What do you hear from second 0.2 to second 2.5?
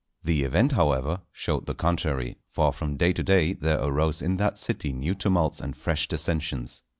The event, however, showed the contrary,